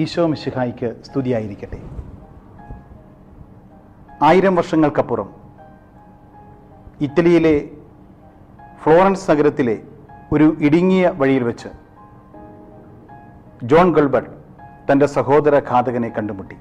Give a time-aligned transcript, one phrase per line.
[0.00, 1.78] ഈശോ മിശിഹായിക്ക് സ്തുതിയായിരിക്കട്ടെ.
[4.22, 5.28] ആയിരം വർഷങ്ങൾക്കപ്പുറം
[7.00, 7.54] ഇറ്റലിയിലെ
[8.82, 9.76] ഫ്ലോറൻസ് നഗരത്തിലെ
[10.32, 11.68] ഒരു ഇടുങ്ങിയ വഴിയിൽ വെച്ച്
[13.62, 14.30] ജോൺ ഗൾബർട്ട്
[14.92, 16.56] തന്റെ സഹോദര ഘാതകനെ കണ്ടുമുട്ടി.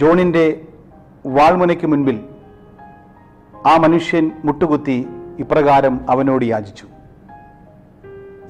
[0.00, 0.46] ജോണിന്റെ
[1.26, 2.28] വാൾമുനയ്ക്ക് മുൻപിൽ
[3.66, 4.98] ആ മനുഷ്യൻ മുട്ടുകുത്തി
[5.38, 6.86] ഇപ്രകാരം അവനോട് യാചിച്ചു.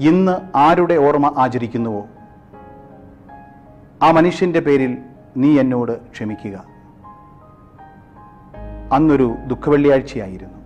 [0.00, 2.06] ഇന്ന് ആരുടെ ഓർമ്മ ആചരിക്കുന്നുവോ?
[4.02, 4.98] ആ മനുഷ്യന്റെ പേരിൽ
[5.36, 6.64] നീ എന്നോട് ക്ഷമിക്കുക.
[8.92, 10.58] അന്നൊരു ദുഃഖവെള്ളിയാഴ്ചയായിരുന്നു.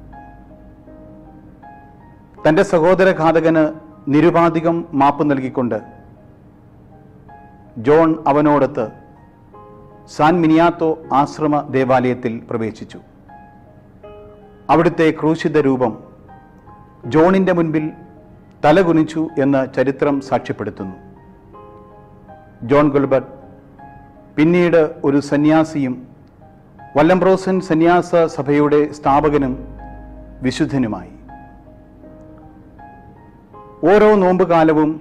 [2.48, 5.82] തന്റെ സഹോദര ഘാതകന് നിരുപാധികം മാപ്പ് നൽകിക്കൊണ്ട്
[7.78, 8.88] ജോൺ അവനോടൊത്ത്
[10.16, 13.00] സാൻ മിനിയാത്തോ ആശ്രമ ദേവാലയത്തിൽ പ്രവേശിച്ചു.
[14.70, 15.98] അവിടുത്തെ ക്രൂശിത രൂപം
[17.06, 17.90] ജോണിന്റെ മുൻപിൽ
[18.64, 20.96] തലകുനിച്ചു എന്ന് ചരിത്രം സാക്ഷ്യപ്പെടുത്തുന്നു.
[22.62, 23.28] ജോൺ ഗുൽബർട്ട്
[24.36, 26.08] പിന്നീട് ഒരു സന്യാസിയും
[26.96, 29.68] വല്ലംബ്രോസൻ സന്യാസ സഭയുടെ സ്ഥാപകനും
[30.42, 31.10] വിശുദ്ധനുമായി.
[33.94, 35.00] ഓരോ നോമ്പുകാലവും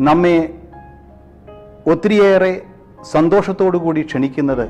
[0.00, 0.54] നമ്മെ
[1.86, 2.62] ഒത്തിരിയേറെ
[3.02, 4.68] സന്തോഷത്തോടുകൂടി ക്ഷണിക്കുന്നത്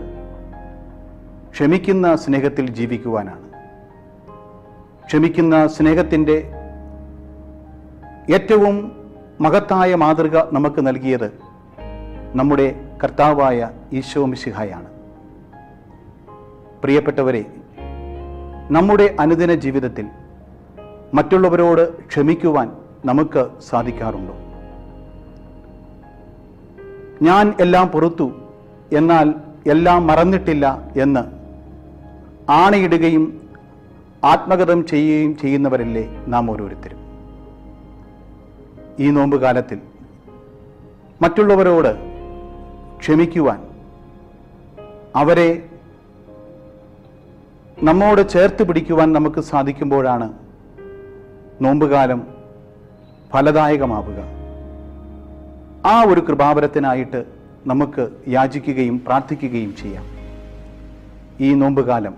[1.50, 3.44] ക്ഷമിക്കുന്ന സ്നേഹത്തിൽ ജീവിക്കുവാനാണ്.
[5.06, 6.58] ക്ഷമിക്കുന്ന സ്നേഹത്തിന്റെ
[8.34, 8.93] ഏറ്റവും
[9.41, 11.29] മഹത്തായ മാതൃക നമുക്ക് നൽകിയത്
[12.34, 12.67] നമ്മുടെ
[13.05, 14.89] കർത്താവായ ഈശോ മിശിഹായാണ്.
[16.83, 17.47] പ്രിയപ്പെട്ടവരെ
[18.71, 20.06] നമ്മുടെ അനുദിന ജീവിതത്തിൽ
[21.15, 22.73] മറ്റുള്ളവരോട് ക്ഷമിക്കുവാൻ
[23.05, 24.34] നമുക്ക് സാധിക്കാറുണ്ടോ?
[27.23, 28.33] ഞാൻ എല്ലാം പുറത്തു
[28.93, 29.34] എന്നാൽ
[29.67, 31.25] എല്ലാം മറന്നിട്ടില്ല എന്ന്
[32.51, 33.41] ആണയിടുകയും
[34.25, 37.08] ആത്മഗതം ചെയ്യുകയും ചെയ്യുന്നവരല്ലേ നാം ഓരോരുത്തരും.
[38.98, 39.78] ഈ നോമ്പ് കാലത്തിൽ
[41.22, 41.92] മറ്റുള്ളവരോട്
[42.98, 43.60] ക്ഷമിക്കുവാൻ
[45.16, 45.69] അവരെ
[47.82, 50.32] നമ്മോട് ചേർത്ത് പിടിക്കുവാൻ നമുക്ക് സാധിക്കുമ്പോഴാണ്
[51.60, 52.26] നോമ്പുകാലം
[53.32, 54.20] ഫലദായകമാവുക.
[55.86, 57.25] ആ ഒരു കൃപാവരത്തിനായിട്ട്
[57.66, 60.04] നമുക്ക് യാചിക്കുകയും പ്രാർത്ഥിക്കുകയും ചെയ്യാം.
[61.41, 62.15] ഈ നോമ്പുകാലം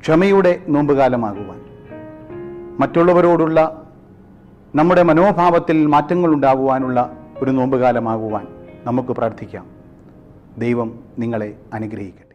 [0.00, 1.60] ക്ഷമയുടെ നോമ്പുകാലമാകുവാൻ
[2.80, 3.86] മറ്റുള്ളവരോടുള്ള
[4.74, 6.98] നമ്മുടെ മനോഭാവത്തിൽ മാറ്റങ്ങൾ ഉണ്ടാകുവാനുള്ള
[7.42, 8.46] ഒരു നോമ്പുകാലമാകുവാൻ
[8.84, 9.66] നമുക്ക് പ്രാർത്ഥിക്കാം.
[10.58, 12.29] ദൈവം നിങ്ങളെ അനുഗ്രഹിക്കട്ടെ.